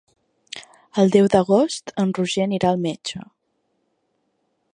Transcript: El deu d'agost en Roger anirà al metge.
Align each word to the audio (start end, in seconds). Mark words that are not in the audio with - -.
El 1.03 1.13
deu 1.15 1.29
d'agost 1.35 1.93
en 2.05 2.15
Roger 2.21 2.47
anirà 2.47 2.73
al 2.73 2.83
metge. 2.87 3.23